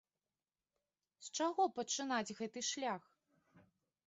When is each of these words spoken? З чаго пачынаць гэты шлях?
З 1.27 1.35
чаго 1.37 1.67
пачынаць 1.77 2.35
гэты 2.41 2.59
шлях? 2.71 3.01